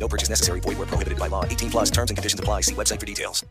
No 0.00 0.08
purchase 0.08 0.30
necessary. 0.30 0.60
Void 0.60 0.78
where 0.78 0.88
prohibited 0.88 1.18
by 1.18 1.28
law. 1.28 1.44
18 1.44 1.70
plus 1.70 1.90
terms 1.90 2.10
and 2.10 2.16
conditions 2.16 2.40
apply. 2.40 2.62
See 2.62 2.74
website 2.74 2.98
for 2.98 3.06
details. 3.06 3.44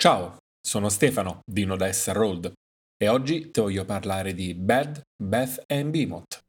Ciao, 0.00 0.36
sono 0.60 0.90
Stefano 0.90 1.40
di 1.44 1.64
Nodessa 1.64 2.12
Road 2.12 2.52
e 2.96 3.08
oggi 3.08 3.50
ti 3.50 3.60
voglio 3.60 3.84
parlare 3.84 4.32
di 4.32 4.54
Bad, 4.54 5.02
Beth 5.16 5.64
and 5.66 5.90
Behemoth. 5.90 6.40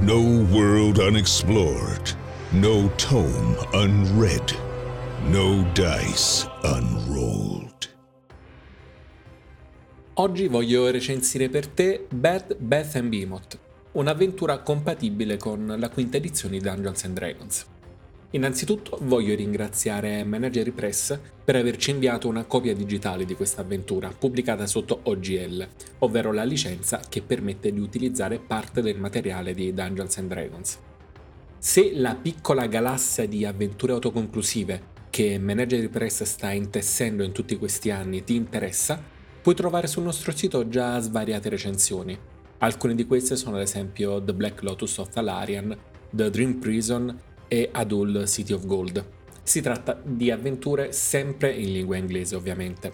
No 0.00 0.20
world 0.50 0.98
unexplored, 0.98 2.14
no 2.52 2.90
tome 2.96 3.56
unread, 3.72 4.54
no 5.30 5.64
dice 5.72 6.50
unrolled. 6.62 7.92
Oggi 10.14 10.48
voglio 10.48 10.90
recensire 10.90 11.48
per 11.48 11.66
te 11.66 12.06
Bad, 12.10 12.56
Beth 12.58 12.96
and 12.96 13.08
Behemoth, 13.08 13.58
un'avventura 13.92 14.58
compatibile 14.60 15.36
con 15.36 15.74
la 15.78 15.88
quinta 15.88 16.18
edizione 16.18 16.58
di 16.58 16.64
Dungeons 16.64 17.04
and 17.04 17.14
Dragons. 17.14 17.66
Innanzitutto 18.30 18.98
voglio 19.02 19.34
ringraziare 19.34 20.24
Managery 20.24 20.72
Press 20.72 21.18
per 21.44 21.56
averci 21.56 21.90
inviato 21.90 22.28
una 22.28 22.44
copia 22.44 22.74
digitale 22.74 23.24
di 23.24 23.34
questa 23.34 23.62
avventura, 23.62 24.08
pubblicata 24.08 24.66
sotto 24.66 25.00
OGL, 25.04 25.68
ovvero 26.00 26.32
la 26.32 26.44
licenza 26.44 27.00
che 27.08 27.22
permette 27.22 27.72
di 27.72 27.78
utilizzare 27.78 28.40
parte 28.40 28.82
del 28.82 28.98
materiale 28.98 29.54
di 29.54 29.72
Dungeons 29.72 30.18
and 30.18 30.28
Dragons. 30.28 30.78
Se 31.58 31.92
la 31.94 32.14
piccola 32.14 32.66
galassia 32.66 33.26
di 33.26 33.44
avventure 33.44 33.92
autoconclusive 33.92 34.92
che 35.14 35.38
Managery 35.38 35.86
Press 35.86 36.24
sta 36.24 36.50
intessendo 36.50 37.22
in 37.22 37.30
tutti 37.30 37.56
questi 37.56 37.92
anni 37.92 38.24
ti 38.24 38.34
interessa, 38.34 39.00
puoi 39.40 39.54
trovare 39.54 39.86
sul 39.86 40.02
nostro 40.02 40.32
sito 40.32 40.66
già 40.66 40.98
svariate 40.98 41.48
recensioni. 41.48 42.18
Alcune 42.58 42.96
di 42.96 43.06
queste 43.06 43.36
sono 43.36 43.54
ad 43.54 43.62
esempio 43.62 44.20
The 44.20 44.34
Black 44.34 44.64
Lotus 44.64 44.98
of 44.98 45.10
Thalarian, 45.10 45.78
The 46.10 46.30
Dream 46.30 46.54
Prison 46.54 47.16
e 47.46 47.68
Adul 47.70 48.26
City 48.26 48.54
of 48.54 48.66
Gold. 48.66 49.06
Si 49.44 49.60
tratta 49.60 49.96
di 50.02 50.32
avventure 50.32 50.90
sempre 50.90 51.52
in 51.52 51.70
lingua 51.70 51.96
inglese 51.96 52.34
ovviamente. 52.34 52.92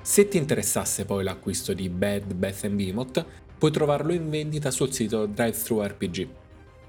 Se 0.00 0.28
ti 0.28 0.36
interessasse 0.36 1.04
poi 1.04 1.24
l'acquisto 1.24 1.72
di 1.72 1.88
Bad, 1.88 2.36
and 2.62 2.74
Behemoth, 2.76 3.26
puoi 3.58 3.72
trovarlo 3.72 4.12
in 4.12 4.30
vendita 4.30 4.70
sul 4.70 4.92
sito 4.92 5.26
DriveThruRPG. 5.26 6.28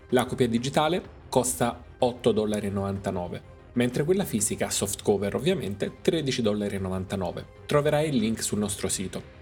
La 0.09 0.25
copia 0.25 0.47
digitale 0.47 1.01
costa 1.27 1.83
8,99$, 1.99 3.52
mentre 3.73 4.03
quella 4.03 4.25
fisica, 4.25 4.69
softcover 4.69 5.35
ovviamente, 5.35 5.91
13,99$. 6.03 7.45
Troverai 7.65 8.09
il 8.09 8.17
link 8.17 8.41
sul 8.41 8.59
nostro 8.59 8.87
sito. 8.87 9.41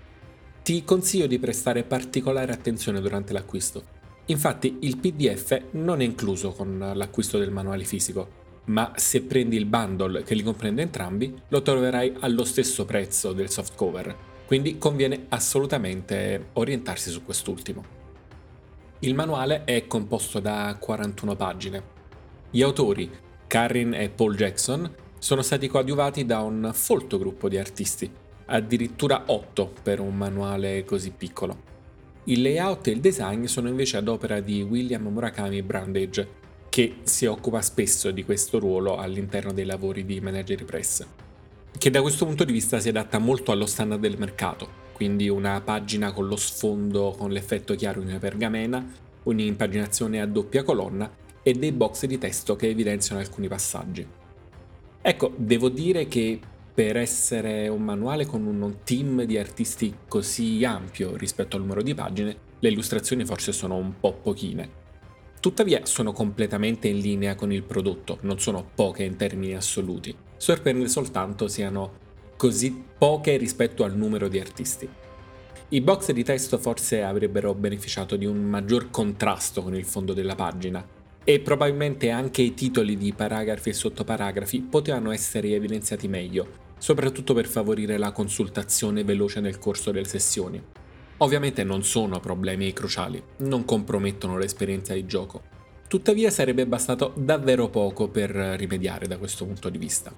Ti 0.63 0.83
consiglio 0.83 1.27
di 1.27 1.39
prestare 1.39 1.83
particolare 1.83 2.51
attenzione 2.51 3.01
durante 3.01 3.33
l'acquisto, 3.33 3.99
Infatti 4.31 4.77
il 4.81 4.97
PDF 4.97 5.61
non 5.71 6.01
è 6.01 6.05
incluso 6.05 6.51
con 6.51 6.91
l'acquisto 6.93 7.37
del 7.37 7.51
manuale 7.51 7.83
fisico, 7.83 8.39
ma 8.65 8.93
se 8.95 9.23
prendi 9.23 9.57
il 9.57 9.65
bundle 9.65 10.23
che 10.23 10.35
li 10.35 10.43
comprende 10.43 10.83
entrambi, 10.83 11.35
lo 11.49 11.61
troverai 11.61 12.15
allo 12.19 12.45
stesso 12.45 12.85
prezzo 12.85 13.33
del 13.33 13.49
softcover, 13.49 14.15
quindi 14.45 14.77
conviene 14.77 15.25
assolutamente 15.29 16.49
orientarsi 16.53 17.09
su 17.09 17.25
quest'ultimo. 17.25 17.99
Il 18.99 19.15
manuale 19.15 19.63
è 19.65 19.87
composto 19.87 20.39
da 20.39 20.77
41 20.79 21.35
pagine. 21.35 21.83
Gli 22.51 22.61
autori, 22.61 23.09
Karin 23.51 23.93
e 23.93 24.07
Paul 24.07 24.37
Jackson, 24.37 24.89
sono 25.19 25.41
stati 25.41 25.67
coadiuvati 25.67 26.25
da 26.25 26.39
un 26.39 26.71
folto 26.73 27.17
gruppo 27.17 27.49
di 27.49 27.57
artisti, 27.57 28.09
addirittura 28.45 29.23
8 29.25 29.73
per 29.83 29.99
un 29.99 30.15
manuale 30.15 30.85
così 30.85 31.11
piccolo. 31.11 31.57
Il 32.25 32.43
layout 32.43 32.87
e 32.87 32.91
il 32.91 33.01
design 33.01 33.43
sono 33.47 33.67
invece 33.67 33.97
ad 33.97 34.07
opera 34.07 34.39
di 34.39 34.61
William 34.61 35.05
Murakami 35.05 35.61
Brandage, 35.63 36.29
che 36.69 36.99
si 37.03 37.25
occupa 37.25 37.61
spesso 37.61 38.11
di 38.11 38.23
questo 38.23 38.57
ruolo 38.57 38.95
all'interno 38.95 39.51
dei 39.51 39.65
lavori 39.65 40.05
di 40.05 40.21
Manager 40.21 40.63
Press, 40.63 41.05
che 41.77 41.89
da 41.89 42.01
questo 42.01 42.25
punto 42.25 42.45
di 42.45 42.53
vista 42.53 42.79
si 42.79 42.87
adatta 42.87 43.17
molto 43.17 43.51
allo 43.51 43.65
standard 43.65 43.99
del 43.99 44.17
mercato, 44.17 44.65
quindi 44.93 45.27
una 45.27 45.59
pagina 45.59 46.13
con 46.13 46.25
lo 46.25 46.37
sfondo 46.37 47.13
con 47.17 47.31
l'effetto 47.31 47.75
chiaro 47.75 47.99
in 47.99 48.07
una 48.07 48.17
pergamena, 48.17 48.93
un'impaginazione 49.23 50.21
a 50.21 50.25
doppia 50.25 50.63
colonna 50.63 51.19
e 51.43 51.53
dei 51.53 51.71
box 51.71 52.05
di 52.05 52.17
testo 52.17 52.55
che 52.55 52.69
evidenziano 52.69 53.21
alcuni 53.21 53.47
passaggi. 53.47 54.05
Ecco, 55.01 55.33
devo 55.35 55.69
dire 55.69 56.07
che 56.07 56.39
per 56.73 56.95
essere 56.95 57.67
un 57.67 57.81
manuale 57.81 58.25
con 58.25 58.45
un 58.45 58.75
team 58.83 59.23
di 59.23 59.37
artisti 59.37 59.93
così 60.07 60.63
ampio 60.63 61.15
rispetto 61.15 61.55
al 61.55 61.63
numero 61.63 61.81
di 61.81 61.93
pagine, 61.93 62.37
le 62.59 62.69
illustrazioni 62.69 63.25
forse 63.25 63.51
sono 63.51 63.75
un 63.75 63.99
po' 63.99 64.13
pochine. 64.13 64.79
Tuttavia 65.39 65.85
sono 65.85 66.13
completamente 66.13 66.87
in 66.87 66.99
linea 66.99 67.33
con 67.33 67.51
il 67.51 67.63
prodotto, 67.63 68.19
non 68.21 68.39
sono 68.39 68.63
poche 68.75 69.03
in 69.03 69.15
termini 69.15 69.55
assoluti. 69.55 70.15
Sorprende 70.37 70.87
soltanto 70.87 71.47
siano 71.47 71.97
così 72.37 72.83
poche 72.97 73.37
rispetto 73.37 73.83
al 73.83 73.97
numero 73.97 74.27
di 74.27 74.39
artisti. 74.39 74.87
I 75.69 75.81
box 75.81 76.11
di 76.11 76.23
testo 76.23 76.57
forse 76.57 77.01
avrebbero 77.01 77.53
beneficiato 77.53 78.15
di 78.15 78.25
un 78.25 78.37
maggior 78.37 78.89
contrasto 78.91 79.63
con 79.63 79.75
il 79.75 79.85
fondo 79.85 80.13
della 80.13 80.35
pagina, 80.35 80.85
e 81.23 81.39
probabilmente 81.39 82.09
anche 82.09 82.41
i 82.41 82.53
titoli 82.53 82.97
di 82.97 83.13
paragrafi 83.13 83.69
e 83.69 83.73
sottoparagrafi 83.73 84.61
potevano 84.61 85.11
essere 85.11 85.49
evidenziati 85.49 86.07
meglio, 86.07 86.47
soprattutto 86.77 87.33
per 87.33 87.45
favorire 87.45 87.97
la 87.97 88.11
consultazione 88.11 89.03
veloce 89.03 89.39
nel 89.39 89.59
corso 89.59 89.91
delle 89.91 90.05
sessioni. 90.05 90.61
Ovviamente 91.17 91.63
non 91.63 91.83
sono 91.83 92.19
problemi 92.19 92.73
cruciali, 92.73 93.21
non 93.37 93.63
compromettono 93.63 94.37
l'esperienza 94.37 94.93
di 94.93 95.05
gioco. 95.05 95.43
Tuttavia 95.87 96.31
sarebbe 96.31 96.65
bastato 96.65 97.13
davvero 97.15 97.69
poco 97.69 98.07
per 98.07 98.31
rimediare 98.31 99.05
da 99.05 99.17
questo 99.17 99.45
punto 99.45 99.69
di 99.69 99.77
vista. 99.77 100.11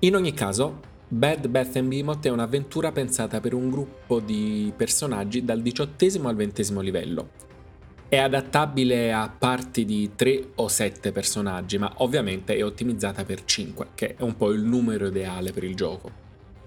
In 0.00 0.16
ogni 0.16 0.32
caso, 0.32 0.80
Bad 1.08 1.48
and 1.54 1.88
Behemoth 1.88 2.26
è 2.26 2.30
un'avventura 2.30 2.90
pensata 2.90 3.38
per 3.38 3.54
un 3.54 3.70
gruppo 3.70 4.18
di 4.18 4.72
personaggi 4.76 5.44
dal 5.44 5.62
diciottesimo 5.62 6.28
al 6.28 6.34
ventesimo 6.34 6.80
livello, 6.80 7.28
è 8.08 8.18
adattabile 8.18 9.12
a 9.12 9.28
parti 9.28 9.84
di 9.84 10.12
3 10.14 10.50
o 10.56 10.68
7 10.68 11.10
personaggi, 11.10 11.76
ma 11.78 11.92
ovviamente 11.96 12.56
è 12.56 12.64
ottimizzata 12.64 13.24
per 13.24 13.44
5, 13.44 13.88
che 13.94 14.14
è 14.16 14.22
un 14.22 14.36
po' 14.36 14.52
il 14.52 14.62
numero 14.62 15.06
ideale 15.06 15.52
per 15.52 15.64
il 15.64 15.74
gioco. 15.74 16.10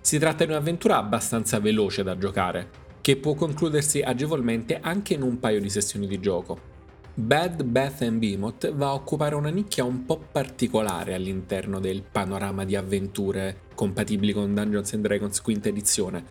Si 0.02 0.18
tratta 0.20 0.44
di 0.44 0.52
un'avventura 0.52 0.98
abbastanza 0.98 1.60
veloce 1.60 2.04
da 2.04 2.18
giocare, 2.18 2.70
che 3.02 3.16
può 3.16 3.34
concludersi 3.36 4.02
agevolmente 4.02 4.80
anche 4.82 5.14
in 5.14 5.22
un 5.22 5.40
paio 5.40 5.62
di 5.62 5.70
sessioni 5.70 6.08
di 6.08 6.20
gioco. 6.20 6.78
Bad 7.14 7.62
and 8.02 8.20
Behemoth 8.20 8.74
va 8.74 8.88
a 8.88 8.94
occupare 8.94 9.36
una 9.36 9.50
nicchia 9.50 9.84
un 9.84 10.06
po' 10.06 10.22
particolare 10.32 11.14
all'interno 11.14 11.80
del 11.80 12.02
panorama 12.02 12.64
di 12.66 12.76
avventure 12.76 13.62
compatibili 13.76 14.32
con 14.32 14.54
Dungeons 14.54 14.96
Dragons 14.96 15.42
quinta 15.42 15.70
edizione, 15.70 16.24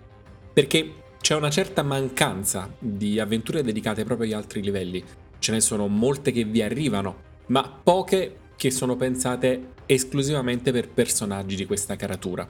perché 0.53 0.93
c'è 1.29 1.35
una 1.35 1.51
certa 1.51 1.83
mancanza 1.83 2.75
di 2.79 3.21
avventure 3.21 3.63
dedicate 3.63 4.03
proprio 4.03 4.27
agli 4.27 4.33
altri 4.33 4.63
livelli. 4.63 5.05
Ce 5.39 5.53
ne 5.53 5.61
sono 5.61 5.87
molte 5.87 6.33
che 6.33 6.45
vi 6.45 6.63
arrivano, 6.63 7.17
ma 7.49 7.69
poche 7.69 8.37
che 8.57 8.71
sono 8.71 8.97
pensate 8.97 9.75
esclusivamente 9.85 10.73
per 10.73 10.89
personaggi 10.89 11.55
di 11.55 11.67
questa 11.67 11.97
caratura. 11.97 12.49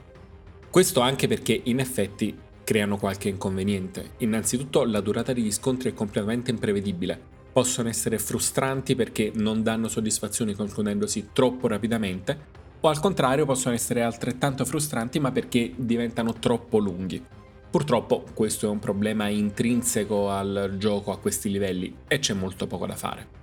Questo 0.69 1.01
anche 1.01 1.27
perché 1.27 1.59
in 1.61 1.81
effetti 1.81 2.33
creano 2.63 2.95
qualche 2.95 3.27
inconveniente. 3.27 4.11
Innanzitutto 4.19 4.85
la 4.85 5.01
durata 5.01 5.33
degli 5.33 5.51
scontri 5.51 5.89
è 5.91 5.93
completamente 5.93 6.49
imprevedibile. 6.49 7.19
Possono 7.51 7.89
essere 7.89 8.17
frustranti 8.17 8.95
perché 8.95 9.29
non 9.35 9.61
danno 9.61 9.89
soddisfazioni 9.89 10.53
concludendosi 10.53 11.31
troppo 11.33 11.67
rapidamente, 11.67 12.37
o 12.79 12.87
al 12.87 13.01
contrario 13.01 13.43
possono 13.43 13.75
essere 13.75 14.03
altrettanto 14.03 14.63
frustranti 14.63 15.19
ma 15.19 15.33
perché 15.33 15.73
diventano 15.75 16.31
troppo 16.35 16.77
lunghi. 16.77 17.38
Purtroppo 17.69 18.23
questo 18.33 18.65
è 18.65 18.69
un 18.69 18.79
problema 18.79 19.27
intrinseco 19.27 20.31
al 20.31 20.75
gioco 20.77 21.11
a 21.11 21.19
questi 21.19 21.51
livelli 21.51 21.97
e 22.07 22.17
c'è 22.17 22.33
molto 22.33 22.65
poco 22.65 22.87
da 22.87 22.95
fare. 22.95 23.37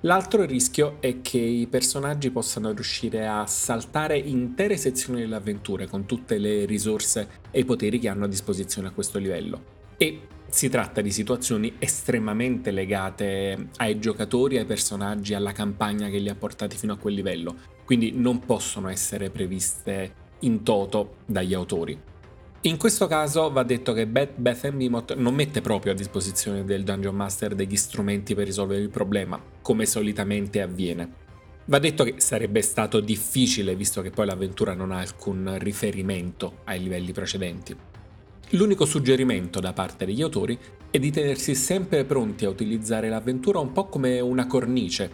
L'altro 0.00 0.44
rischio 0.44 0.96
è 1.00 1.22
che 1.22 1.38
i 1.38 1.66
personaggi 1.68 2.30
possano 2.30 2.72
riuscire 2.72 3.28
a 3.28 3.46
saltare 3.46 4.18
intere 4.18 4.76
sezioni 4.76 5.20
dell'avventura 5.20 5.86
con 5.86 6.04
tutte 6.04 6.36
le 6.38 6.64
risorse 6.66 7.28
e 7.52 7.60
i 7.60 7.64
poteri 7.64 8.00
che 8.00 8.08
hanno 8.08 8.24
a 8.24 8.28
disposizione 8.28 8.88
a 8.88 8.90
questo 8.90 9.18
livello. 9.18 9.62
E 9.96 10.26
si 10.46 10.68
tratta 10.68 11.00
di 11.00 11.12
situazioni 11.12 11.76
estremamente 11.78 12.72
legate 12.72 13.68
ai 13.76 14.00
giocatori, 14.00 14.58
ai 14.58 14.66
personaggi, 14.66 15.32
alla 15.32 15.52
campagna 15.52 16.08
che 16.08 16.18
li 16.18 16.28
ha 16.28 16.34
portati 16.34 16.76
fino 16.76 16.92
a 16.92 16.98
quel 16.98 17.14
livello, 17.14 17.56
quindi 17.84 18.12
non 18.14 18.40
possono 18.40 18.88
essere 18.88 19.30
previste 19.30 20.22
in 20.40 20.62
toto 20.64 21.18
dagli 21.24 21.54
autori. 21.54 22.12
In 22.66 22.78
questo 22.78 23.06
caso 23.06 23.50
va 23.50 23.62
detto 23.62 23.92
che 23.92 24.06
Beth, 24.06 24.36
Beth 24.36 24.70
Mimot 24.70 25.16
non 25.16 25.34
mette 25.34 25.60
proprio 25.60 25.92
a 25.92 25.94
disposizione 25.94 26.64
del 26.64 26.82
Dungeon 26.82 27.14
Master 27.14 27.54
degli 27.54 27.76
strumenti 27.76 28.34
per 28.34 28.46
risolvere 28.46 28.80
il 28.80 28.88
problema, 28.88 29.38
come 29.60 29.84
solitamente 29.84 30.62
avviene. 30.62 31.12
Va 31.66 31.78
detto 31.78 32.04
che 32.04 32.14
sarebbe 32.22 32.62
stato 32.62 33.00
difficile 33.00 33.76
visto 33.76 34.00
che 34.00 34.08
poi 34.08 34.24
l'avventura 34.24 34.72
non 34.72 34.92
ha 34.92 34.98
alcun 35.00 35.58
riferimento 35.58 36.60
ai 36.64 36.82
livelli 36.82 37.12
precedenti. 37.12 37.76
L'unico 38.52 38.86
suggerimento 38.86 39.60
da 39.60 39.74
parte 39.74 40.06
degli 40.06 40.22
autori 40.22 40.58
è 40.90 40.98
di 40.98 41.10
tenersi 41.10 41.54
sempre 41.54 42.06
pronti 42.06 42.46
a 42.46 42.48
utilizzare 42.48 43.10
l'avventura 43.10 43.58
un 43.58 43.72
po' 43.72 43.88
come 43.88 44.20
una 44.20 44.46
cornice, 44.46 45.10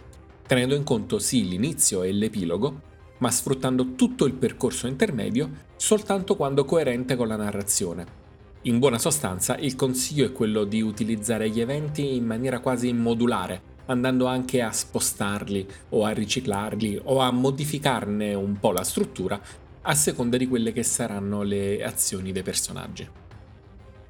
tenendo 0.47 0.73
in 0.73 0.83
conto 0.83 1.19
sì 1.19 1.45
l'inizio 1.45 2.03
e 2.03 2.13
l'epilogo, 2.13 2.90
ma 3.21 3.31
sfruttando 3.31 3.93
tutto 3.95 4.25
il 4.25 4.33
percorso 4.33 4.87
intermedio 4.87 5.69
soltanto 5.75 6.35
quando 6.35 6.65
coerente 6.65 7.15
con 7.15 7.27
la 7.27 7.35
narrazione. 7.35 8.19
In 8.63 8.77
buona 8.77 8.99
sostanza, 8.99 9.57
il 9.57 9.75
consiglio 9.75 10.25
è 10.25 10.31
quello 10.31 10.65
di 10.65 10.81
utilizzare 10.81 11.49
gli 11.49 11.59
eventi 11.59 12.15
in 12.15 12.25
maniera 12.25 12.59
quasi 12.59 12.93
modulare, 12.93 13.69
andando 13.87 14.27
anche 14.27 14.61
a 14.61 14.71
spostarli 14.71 15.67
o 15.89 16.05
a 16.05 16.11
riciclarli 16.11 16.99
o 17.05 17.19
a 17.19 17.31
modificarne 17.31 18.35
un 18.35 18.59
po' 18.59 18.71
la 18.71 18.83
struttura 18.83 19.41
a 19.83 19.95
seconda 19.95 20.37
di 20.37 20.47
quelle 20.47 20.71
che 20.71 20.83
saranno 20.83 21.41
le 21.41 21.83
azioni 21.83 22.31
dei 22.31 22.43
personaggi. 22.43 23.07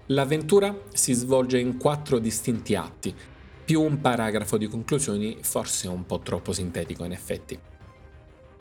L'avventura 0.08 0.78
si 0.92 1.14
svolge 1.14 1.58
in 1.58 1.78
quattro 1.78 2.20
distinti 2.20 2.76
atti, 2.76 3.16
più 3.64 3.82
un 3.82 4.02
paragrafo 4.02 4.58
di 4.58 4.68
conclusioni 4.68 5.38
forse 5.40 5.88
un 5.88 6.06
po' 6.06 6.20
troppo 6.20 6.52
sintetico 6.52 7.06
in 7.06 7.14
effetti. 7.14 7.58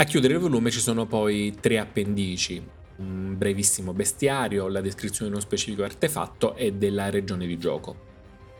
A 0.01 0.05
chiudere 0.05 0.33
il 0.33 0.41
volume 0.41 0.71
ci 0.71 0.81
sono 0.81 1.05
poi 1.05 1.55
tre 1.61 1.79
appendici, 1.79 2.59
un 2.97 3.37
brevissimo 3.37 3.93
bestiario, 3.93 4.67
la 4.69 4.81
descrizione 4.81 5.29
di 5.31 5.37
uno 5.37 5.45
specifico 5.45 5.83
artefatto 5.83 6.57
e 6.57 6.73
della 6.73 7.11
regione 7.11 7.47
di 7.47 7.59
gioco. 7.59 7.97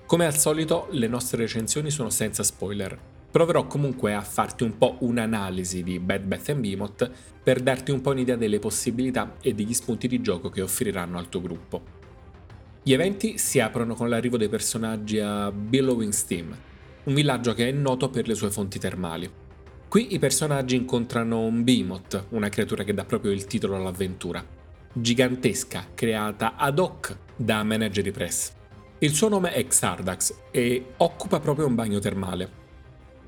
Come 0.05 0.27
al 0.27 0.37
solito 0.37 0.89
le 0.91 1.07
nostre 1.07 1.39
recensioni 1.39 1.91
sono 1.91 2.11
senza 2.11 2.43
spoiler, 2.43 2.95
proverò 3.31 3.67
comunque 3.67 4.13
a 4.13 4.21
farti 4.21 4.65
un 4.65 4.77
po' 4.77 4.97
un'analisi 4.99 5.83
di 5.83 5.99
Bad 5.99 6.25
Bath 6.25 6.53
Behemoth 6.53 7.11
per 7.43 7.61
darti 7.61 7.91
un 7.91 8.03
po' 8.03 8.11
un'idea 8.11 8.37
delle 8.37 8.59
possibilità 8.59 9.37
e 9.41 9.55
degli 9.55 9.73
spunti 9.73 10.09
di 10.09 10.21
gioco 10.21 10.51
che 10.51 10.61
offriranno 10.61 11.17
al 11.17 11.31
tuo 11.31 11.41
gruppo. 11.41 11.83
Gli 12.83 12.93
eventi 12.93 13.39
si 13.39 13.61
aprono 13.61 13.95
con 13.95 14.11
l'arrivo 14.11 14.37
dei 14.37 14.51
personaggi 14.51 15.19
a 15.19 15.51
Billowing 15.51 16.13
Steam, 16.13 16.55
un 17.05 17.15
villaggio 17.15 17.55
che 17.55 17.67
è 17.67 17.73
noto 17.73 18.11
per 18.11 18.29
le 18.29 18.35
sue 18.35 18.51
fonti 18.51 18.79
termali. 18.79 19.49
Qui 19.91 20.15
i 20.15 20.21
personaggi 20.21 20.77
incontrano 20.77 21.41
un 21.41 21.65
Behemoth, 21.65 22.27
una 22.29 22.49
creatura 22.49 22.85
che 22.85 22.95
dà 22.95 23.05
proprio 23.05 23.33
il 23.33 23.47
titolo 23.47 23.75
all'avventura, 23.75 24.41
gigantesca, 24.93 25.89
creata 25.95 26.55
ad 26.55 26.79
hoc 26.79 27.17
da 27.35 27.65
Menagerie 27.65 28.13
Press. 28.13 28.53
Il 29.01 29.13
suo 29.13 29.29
nome 29.29 29.53
è 29.53 29.67
Xardax 29.67 30.43
e 30.53 30.93
occupa 30.99 31.41
proprio 31.41 31.67
un 31.67 31.75
bagno 31.75 31.99
termale. 31.99 32.49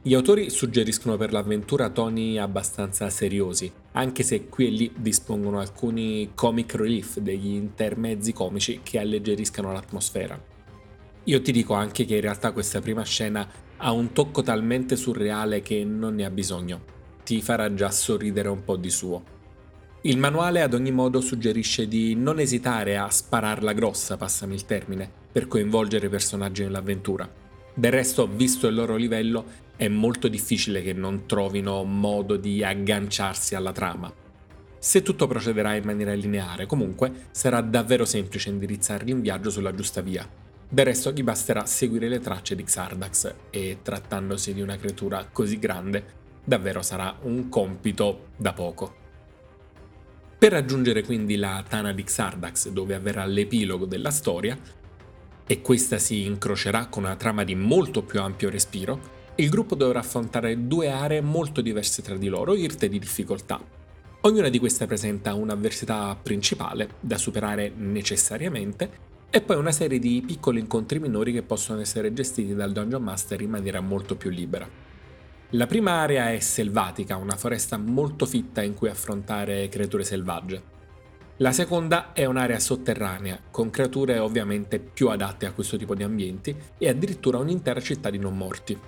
Gli 0.03 0.14
autori 0.14 0.50
suggeriscono 0.50 1.17
per 1.17 1.32
l'avventura 1.32 1.91
toni 1.91 2.38
abbastanza 2.38 3.11
seriosi, 3.11 3.69
anche 3.94 4.23
se 4.23 4.47
qui 4.47 4.69
e 4.69 4.70
lì 4.70 4.93
dispongono 4.97 5.58
alcuni 5.58 6.31
comic 6.32 6.76
relief, 6.76 7.19
degli 7.19 7.55
intermezzi 7.55 8.32
comici 8.32 8.82
che 8.85 9.00
alleggeriscano 9.00 9.73
l'atmosfera. 9.73 10.51
Io 11.24 11.40
ti 11.40 11.52
dico 11.52 11.74
anche 11.74 12.04
che 12.04 12.16
in 12.16 12.20
realtà 12.20 12.50
questa 12.50 12.80
prima 12.80 13.04
scena 13.04 13.46
ha 13.76 13.92
un 13.92 14.12
tocco 14.12 14.42
talmente 14.42 14.96
surreale 14.96 15.62
che 15.62 15.84
non 15.84 16.16
ne 16.16 16.24
ha 16.24 16.30
bisogno. 16.30 16.82
Ti 17.22 17.40
farà 17.40 17.72
già 17.74 17.92
sorridere 17.92 18.48
un 18.48 18.64
po' 18.64 18.76
di 18.76 18.90
suo. 18.90 19.22
Il 20.00 20.19
manuale 20.19 20.62
ad 20.62 20.74
ogni 20.74 20.90
modo 20.90 21.20
suggerisce 21.20 21.86
di 21.86 22.16
non 22.16 22.40
esitare 22.40 22.96
a 22.96 23.08
spararla 23.08 23.72
grossa, 23.72 24.16
passami 24.16 24.54
il 24.54 24.64
termine, 24.64 25.08
per 25.30 25.46
coinvolgere 25.46 26.06
i 26.06 26.10
personaggi 26.10 26.64
nell'avventura. 26.64 27.30
Del 27.72 27.92
resto, 27.92 28.26
visto 28.26 28.66
il 28.66 28.74
loro 28.74 28.96
livello, 28.96 29.44
è 29.76 29.86
molto 29.86 30.26
difficile 30.26 30.82
che 30.82 30.92
non 30.92 31.26
trovino 31.26 31.84
modo 31.84 32.36
di 32.36 32.64
agganciarsi 32.64 33.54
alla 33.54 33.70
trama. 33.70 34.12
Se 34.76 35.02
tutto 35.02 35.28
procederà 35.28 35.76
in 35.76 35.84
maniera 35.84 36.12
lineare, 36.14 36.66
comunque, 36.66 37.28
sarà 37.30 37.60
davvero 37.60 38.04
semplice 38.04 38.48
indirizzarli 38.48 39.12
in 39.12 39.20
viaggio 39.20 39.50
sulla 39.50 39.72
giusta 39.72 40.00
via, 40.00 40.28
del 40.72 40.86
resto 40.86 41.12
gli 41.12 41.22
basterà 41.22 41.66
seguire 41.66 42.08
le 42.08 42.19
tracce 42.19 42.54
di 42.54 42.64
Xardax 42.64 43.34
e 43.50 43.80
trattandosi 43.82 44.54
di 44.54 44.62
una 44.62 44.78
creatura 44.78 45.28
così 45.30 45.58
grande, 45.58 46.02
davvero 46.42 46.80
sarà 46.80 47.14
un 47.24 47.50
compito 47.50 48.28
da 48.38 48.54
poco. 48.54 48.94
Per 50.38 50.50
raggiungere 50.50 51.04
quindi 51.04 51.36
la 51.36 51.62
Tana 51.69 51.92
di 51.92 52.02
Xardax, 52.02 52.70
dove 52.70 52.94
avverrà 52.94 53.26
l'epilogo 53.26 53.84
della 53.84 54.10
storia, 54.10 54.58
e 55.46 55.60
questa 55.60 55.98
si 55.98 56.24
incrocerà 56.24 56.86
con 56.86 57.04
una 57.04 57.16
trama 57.16 57.44
di 57.44 57.54
molto 57.54 58.02
più 58.02 58.22
ampio 58.22 58.48
respiro, 58.48 59.20
il 59.34 59.50
gruppo 59.50 59.74
dovrà 59.74 59.98
affrontare 59.98 60.66
due 60.66 60.90
aree 60.90 61.20
molto 61.20 61.60
diverse 61.60 62.00
tra 62.00 62.16
di 62.16 62.28
loro, 62.28 62.54
irte 62.54 62.88
di 62.88 62.98
difficoltà. 62.98 63.62
Ognuna 64.22 64.48
di 64.48 64.58
queste 64.58 64.86
presenta 64.86 65.34
un'avversità 65.34 66.16
principale 66.20 66.92
da 66.98 67.19
superare 67.19 67.70
necessariamente 67.76 69.10
e 69.34 69.40
poi 69.40 69.56
una 69.56 69.73
serie 69.73 69.99
di 69.99 70.23
piccoli 70.26 70.61
incontri 70.61 70.99
minori 70.99 71.32
che 71.32 71.43
possono 71.43 71.81
essere 71.81 72.12
gestiti 72.12 72.55
dal 72.55 72.70
Dungeon 72.70 73.02
Master 73.02 73.40
in 73.40 73.49
maniera 73.49 73.81
molto 73.81 74.14
più 74.14 74.29
libera. 74.29 74.69
La 75.52 75.67
prima 75.67 75.93
area 75.93 76.31
è 76.31 76.38
selvatica, 76.38 77.17
una 77.17 77.37
foresta 77.37 77.79
molto 77.79 78.26
fitta 78.26 78.61
in 78.61 78.75
cui 78.75 78.90
affrontare 78.90 79.70
creature 79.70 80.05
selvagge. 80.05 80.62
La 81.38 81.50
seconda 81.50 82.12
è 82.12 82.26
un'area 82.26 82.58
sotterranea, 82.58 83.40
con 83.50 83.70
creature 83.70 84.19
ovviamente 84.19 84.79
più 84.79 85.08
adatte 85.08 85.46
a 85.46 85.52
questo 85.52 85.79
tipo 85.79 85.94
di 85.94 86.02
ambienti 86.02 86.55
e 86.76 86.90
addirittura 86.90 87.38
un'intera 87.38 87.81
città 87.81 88.11
di 88.11 88.19
non 88.19 88.37
morti. 88.37 88.79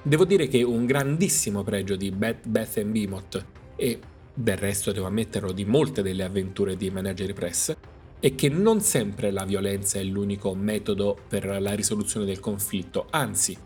Devo 0.00 0.24
dire 0.24 0.48
che 0.48 0.62
un 0.62 0.86
grandissimo 0.86 1.62
pregio 1.62 1.96
di 1.96 2.10
Beth, 2.10 2.46
Beth 2.46 2.82
Behemoth 2.82 3.44
e 3.76 4.00
del 4.32 4.56
resto 4.56 4.90
devo 4.90 5.06
ammetterlo 5.06 5.52
di 5.52 5.66
molte 5.66 6.00
delle 6.00 6.24
avventure 6.24 6.76
di 6.76 6.88
Manager 6.88 7.34
Press 7.34 7.76
è 8.18 8.34
che 8.34 8.48
non 8.48 8.80
sempre 8.80 9.30
la 9.30 9.44
violenza 9.44 9.98
è 9.98 10.02
l'unico 10.02 10.54
metodo 10.54 11.16
per 11.28 11.60
la 11.60 11.74
risoluzione 11.74 12.26
del 12.26 12.40
conflitto, 12.40 13.06
anzi, 13.10 13.56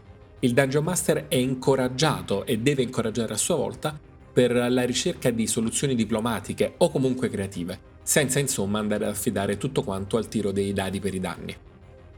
il 0.40 0.54
Dungeon 0.54 0.85
Master 0.85 1.28
è 1.28 1.37
incoraggiato 1.37 2.47
e 2.47 2.59
deve 2.59 2.83
incoraggiare 2.83 3.35
a 3.35 3.37
sua 3.37 3.57
volta 3.57 3.99
per 4.33 4.52
la 4.52 4.85
ricerca 4.85 5.30
di 5.30 5.47
soluzioni 5.47 5.95
diplomatiche 5.95 6.75
o 6.78 6.90
comunque 6.90 7.28
creative, 7.28 7.78
senza 8.02 8.38
insomma 8.38 8.78
andare 8.78 9.04
ad 9.04 9.11
affidare 9.11 9.59
tutto 9.59 9.83
quanto 9.83 10.16
al 10.16 10.28
tiro 10.28 10.50
dei 10.50 10.73
dadi 10.73 10.99
per 10.99 11.14
i 11.14 11.21
danni. 11.21 11.54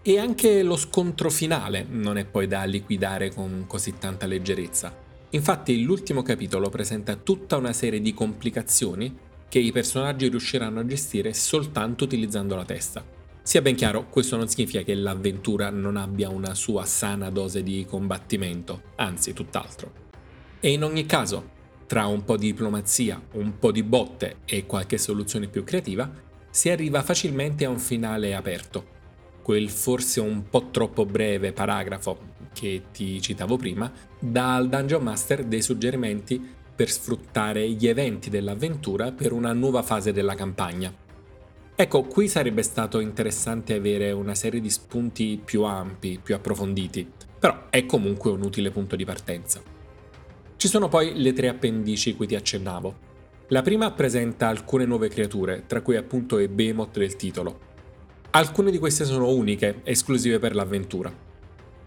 E 0.02 0.18
anche 0.18 0.62
lo 0.62 0.76
scontro 0.76 1.30
finale 1.30 1.84
non 1.88 2.16
è 2.16 2.24
poi 2.24 2.46
da 2.46 2.64
liquidare 2.64 3.32
con 3.32 3.64
così 3.66 3.94
tanta 3.98 4.26
leggerezza. 4.26 4.96
Infatti 5.30 5.82
l'ultimo 5.82 6.22
capitolo 6.22 6.68
presenta 6.68 7.16
tutta 7.16 7.56
una 7.56 7.72
serie 7.72 8.00
di 8.00 8.14
complicazioni 8.14 9.16
che 9.52 9.58
i 9.58 9.70
personaggi 9.70 10.28
riusciranno 10.28 10.80
a 10.80 10.86
gestire 10.86 11.34
soltanto 11.34 12.04
utilizzando 12.04 12.56
la 12.56 12.64
testa. 12.64 13.04
Sia 13.42 13.60
ben 13.60 13.74
chiaro, 13.74 14.08
questo 14.08 14.38
non 14.38 14.48
significa 14.48 14.80
che 14.80 14.94
l'avventura 14.94 15.68
non 15.68 15.98
abbia 15.98 16.30
una 16.30 16.54
sua 16.54 16.86
sana 16.86 17.28
dose 17.28 17.62
di 17.62 17.84
combattimento, 17.86 18.80
anzi 18.96 19.34
tutt'altro. 19.34 19.92
E 20.58 20.70
in 20.70 20.82
ogni 20.82 21.04
caso, 21.04 21.50
tra 21.86 22.06
un 22.06 22.24
po' 22.24 22.38
di 22.38 22.46
diplomazia, 22.46 23.20
un 23.32 23.58
po' 23.58 23.72
di 23.72 23.82
botte 23.82 24.36
e 24.46 24.64
qualche 24.64 24.96
soluzione 24.96 25.48
più 25.48 25.64
creativa, 25.64 26.10
si 26.48 26.70
arriva 26.70 27.02
facilmente 27.02 27.66
a 27.66 27.68
un 27.68 27.78
finale 27.78 28.34
aperto. 28.34 28.86
Quel 29.42 29.68
forse 29.68 30.20
un 30.20 30.48
po' 30.48 30.70
troppo 30.70 31.04
breve 31.04 31.52
paragrafo 31.52 32.18
che 32.54 32.84
ti 32.90 33.20
citavo 33.20 33.58
prima 33.58 33.92
dà 34.18 34.54
al 34.54 34.70
Dungeon 34.70 35.02
Master 35.02 35.44
dei 35.44 35.60
suggerimenti 35.60 36.60
per 36.82 36.90
sfruttare 36.90 37.70
gli 37.70 37.86
eventi 37.86 38.28
dell'avventura 38.28 39.12
per 39.12 39.30
una 39.30 39.52
nuova 39.52 39.82
fase 39.82 40.10
della 40.10 40.34
campagna. 40.34 40.92
Ecco, 41.76 42.02
qui 42.02 42.26
sarebbe 42.26 42.64
stato 42.64 42.98
interessante 42.98 43.74
avere 43.74 44.10
una 44.10 44.34
serie 44.34 44.60
di 44.60 44.68
spunti 44.68 45.40
più 45.44 45.62
ampi, 45.62 46.18
più 46.20 46.34
approfonditi, 46.34 47.08
però 47.38 47.66
è 47.70 47.86
comunque 47.86 48.32
un 48.32 48.42
utile 48.42 48.72
punto 48.72 48.96
di 48.96 49.04
partenza. 49.04 49.62
Ci 50.56 50.66
sono 50.66 50.88
poi 50.88 51.12
le 51.22 51.32
tre 51.32 51.46
appendici 51.46 52.16
cui 52.16 52.26
ti 52.26 52.34
accennavo. 52.34 52.94
La 53.50 53.62
prima 53.62 53.92
presenta 53.92 54.48
alcune 54.48 54.84
nuove 54.84 55.06
creature, 55.06 55.62
tra 55.68 55.82
cui 55.82 55.94
appunto 55.94 56.40
i 56.40 56.48
Behemoth 56.48 56.98
del 56.98 57.14
titolo. 57.14 57.60
Alcune 58.30 58.72
di 58.72 58.78
queste 58.78 59.04
sono 59.04 59.30
uniche, 59.30 59.82
esclusive 59.84 60.40
per 60.40 60.56
l'avventura. 60.56 61.14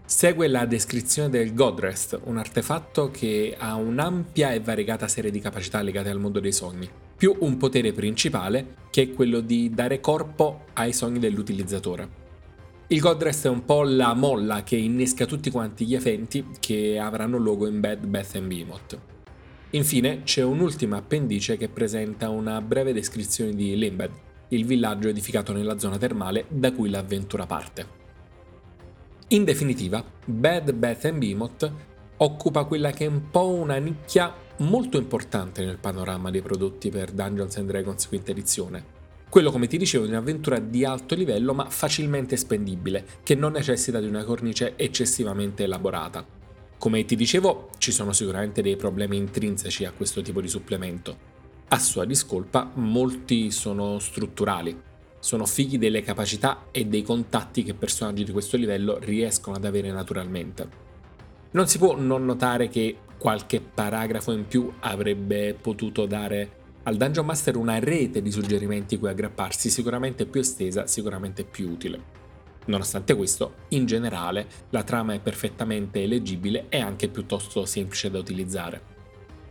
Segue 0.08 0.46
la 0.46 0.66
descrizione 0.66 1.28
del 1.28 1.52
Godrest, 1.52 2.20
un 2.26 2.38
artefatto 2.38 3.10
che 3.10 3.56
ha 3.58 3.74
un'ampia 3.74 4.52
e 4.52 4.60
variegata 4.60 5.08
serie 5.08 5.32
di 5.32 5.40
capacità 5.40 5.82
legate 5.82 6.10
al 6.10 6.20
mondo 6.20 6.38
dei 6.38 6.52
sogni, 6.52 6.88
più 7.16 7.36
un 7.40 7.56
potere 7.56 7.92
principale 7.92 8.76
che 8.90 9.02
è 9.02 9.12
quello 9.12 9.40
di 9.40 9.68
dare 9.70 9.98
corpo 9.98 10.66
ai 10.74 10.92
sogni 10.92 11.18
dell'utilizzatore. 11.18 12.08
Il 12.86 13.00
Godrest 13.00 13.46
è 13.46 13.48
un 13.48 13.64
po' 13.64 13.82
la 13.82 14.14
molla 14.14 14.62
che 14.62 14.76
innesca 14.76 15.26
tutti 15.26 15.50
quanti 15.50 15.84
gli 15.84 15.96
eventi 15.96 16.46
che 16.60 17.00
avranno 17.00 17.36
luogo 17.36 17.66
in 17.66 17.80
Bad, 17.80 18.06
Beth 18.06 18.36
and 18.36 18.46
Behemoth. 18.46 18.98
Infine 19.70 20.22
c'è 20.22 20.44
un'ultima 20.44 20.98
appendice 20.98 21.56
che 21.56 21.68
presenta 21.68 22.28
una 22.28 22.60
breve 22.60 22.92
descrizione 22.92 23.56
di 23.56 23.76
Limbed, 23.76 24.10
il 24.50 24.66
villaggio 24.66 25.08
edificato 25.08 25.52
nella 25.52 25.80
zona 25.80 25.98
termale 25.98 26.44
da 26.46 26.70
cui 26.70 26.90
l'avventura 26.90 27.44
parte. 27.44 27.95
In 29.30 29.42
definitiva, 29.42 30.04
Bad 30.24 30.72
Bath 30.72 31.06
and 31.06 31.18
Behemoth 31.18 31.72
occupa 32.18 32.62
quella 32.62 32.92
che 32.92 33.06
è 33.06 33.08
un 33.08 33.28
po' 33.28 33.48
una 33.48 33.76
nicchia 33.78 34.32
molto 34.58 34.98
importante 34.98 35.64
nel 35.64 35.78
panorama 35.78 36.30
dei 36.30 36.42
prodotti 36.42 36.90
per 36.90 37.10
Dungeons 37.10 37.60
Dragons 37.60 38.06
quinta 38.06 38.30
edizione. 38.30 38.84
Quello, 39.28 39.50
come 39.50 39.66
ti 39.66 39.78
dicevo, 39.78 40.04
è 40.04 40.08
un'avventura 40.08 40.60
di 40.60 40.84
alto 40.84 41.16
livello 41.16 41.54
ma 41.54 41.68
facilmente 41.68 42.36
spendibile, 42.36 43.04
che 43.24 43.34
non 43.34 43.50
necessita 43.50 43.98
di 43.98 44.06
una 44.06 44.22
cornice 44.22 44.74
eccessivamente 44.76 45.64
elaborata. 45.64 46.24
Come 46.78 47.04
ti 47.04 47.16
dicevo, 47.16 47.70
ci 47.78 47.90
sono 47.90 48.12
sicuramente 48.12 48.62
dei 48.62 48.76
problemi 48.76 49.16
intrinseci 49.16 49.84
a 49.84 49.90
questo 49.90 50.22
tipo 50.22 50.40
di 50.40 50.46
supplemento. 50.46 51.34
A 51.66 51.80
sua 51.80 52.04
discolpa, 52.04 52.70
molti 52.74 53.50
sono 53.50 53.98
strutturali, 53.98 54.85
sono 55.26 55.44
figli 55.44 55.76
delle 55.76 56.02
capacità 56.02 56.66
e 56.70 56.86
dei 56.86 57.02
contatti 57.02 57.64
che 57.64 57.74
personaggi 57.74 58.22
di 58.22 58.30
questo 58.30 58.56
livello 58.56 58.98
riescono 59.00 59.56
ad 59.56 59.64
avere 59.64 59.90
naturalmente. 59.90 60.68
Non 61.50 61.66
si 61.66 61.78
può 61.78 61.98
non 61.98 62.24
notare 62.24 62.68
che 62.68 62.96
qualche 63.18 63.60
paragrafo 63.60 64.30
in 64.30 64.46
più 64.46 64.72
avrebbe 64.78 65.54
potuto 65.60 66.06
dare 66.06 66.50
al 66.84 66.96
Dungeon 66.96 67.26
Master 67.26 67.56
una 67.56 67.80
rete 67.80 68.22
di 68.22 68.30
suggerimenti 68.30 69.00
cui 69.00 69.08
aggrapparsi, 69.08 69.68
sicuramente 69.68 70.26
più 70.26 70.38
estesa, 70.38 70.86
sicuramente 70.86 71.42
più 71.42 71.70
utile. 71.70 72.00
Nonostante 72.66 73.16
questo, 73.16 73.54
in 73.70 73.84
generale, 73.84 74.46
la 74.70 74.84
trama 74.84 75.14
è 75.14 75.18
perfettamente 75.18 76.06
leggibile 76.06 76.66
e 76.68 76.78
anche 76.78 77.08
piuttosto 77.08 77.66
semplice 77.66 78.12
da 78.12 78.20
utilizzare. 78.20 78.80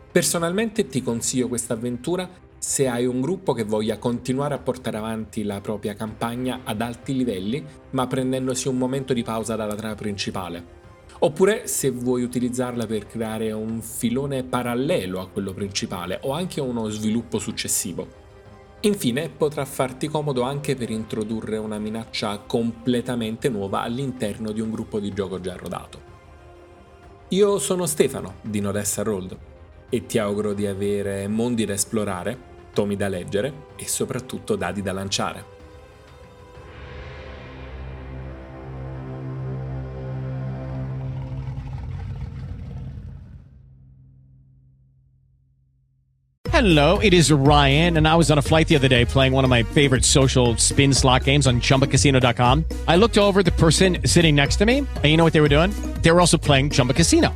Personalmente 0.10 0.88
ti 0.88 1.04
consiglio 1.04 1.50
questa 1.50 1.74
avventura 1.74 2.30
se 2.58 2.88
hai 2.88 3.06
un 3.06 3.22
gruppo 3.22 3.54
che 3.54 3.64
voglia 3.64 3.98
continuare 3.98 4.54
a 4.54 4.60
portare 4.60 4.98
avanti 4.98 5.44
la 5.44 5.62
propria 5.62 5.94
campagna 5.94 6.62
ad 6.64 6.82
alti 6.82 7.16
livelli, 7.16 7.64
ma 7.92 8.08
prendendosi 8.08 8.68
un 8.68 8.78
momento 8.78 9.14
di 9.14 9.24
pausa 9.24 9.56
dalla 9.56 9.76
trama 9.76 9.96
principale. 9.96 10.84
Oppure 11.20 11.68
se 11.68 11.92
vuoi 11.92 12.24
utilizzarla 12.24 12.86
per 12.86 13.08
creare 13.08 13.52
un 13.52 13.82
filone 13.82 14.44
parallelo 14.44 15.22
a 15.22 15.28
quello 15.28 15.54
principale 15.54 16.20
o 16.24 16.32
anche 16.32 16.60
uno 16.60 16.90
sviluppo 16.90 17.40
successivo. 17.40 18.24
Infine 18.82 19.30
potrà 19.30 19.64
farti 19.66 20.08
comodo 20.08 20.42
anche 20.42 20.76
per 20.76 20.90
introdurre 20.90 21.58
una 21.58 21.80
minaccia 21.80 22.38
completamente 22.40 23.50
nuova 23.50 23.82
all'interno 23.82 24.52
di 24.52 24.62
un 24.62 24.72
gruppo 24.72 25.00
di 25.00 25.14
gioco 25.14 25.40
già 25.40 25.56
rodato. 25.56 26.14
Io 27.30 27.58
sono 27.58 27.86
Stefano 27.86 28.36
di 28.42 28.60
Nodessa 28.60 29.02
Roll 29.02 29.36
e 29.90 30.06
ti 30.06 30.18
auguro 30.18 30.54
di 30.54 30.66
avere 30.66 31.28
mondi 31.28 31.66
da 31.66 31.74
esplorare 31.74 32.54
tomi 32.74 32.96
da 32.96 33.08
leggere 33.08 33.54
e 33.76 33.88
soprattutto 33.88 34.56
dadi 34.56 34.82
da 34.82 34.92
lanciare. 34.92 35.54
Hello, 46.56 47.00
it 47.00 47.14
is 47.14 47.34
Ryan, 47.34 47.98
and 47.98 48.08
I 48.08 48.16
was 48.16 48.32
on 48.32 48.38
a 48.38 48.42
flight 48.42 48.70
the 48.70 48.78
other 48.78 48.88
day 48.88 49.04
playing 49.04 49.34
one 49.34 49.44
of 49.44 49.50
my 49.50 49.64
favorite 49.64 50.06
social 50.06 50.56
spin 50.56 50.94
slot 50.94 51.26
games 51.26 51.48
on 51.48 51.60
chumbacasino.com. 51.60 52.64
I 52.88 52.96
looked 52.96 53.18
over 53.18 53.44
the 53.44 53.52
person 53.52 53.98
sitting 54.06 54.36
next 54.36 54.56
to 54.60 54.66
me, 54.66 54.78
and 54.78 55.06
you 55.06 55.18
know 55.18 55.26
what 55.26 55.34
they 55.34 55.42
were 55.42 55.50
doing? 55.50 55.72
They 56.02 56.12
were 56.12 56.22
also 56.22 56.38
playing 56.38 56.70
Chumba 56.70 56.94
Casino. 56.94 57.36